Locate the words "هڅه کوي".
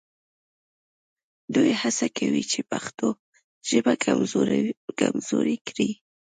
1.81-2.43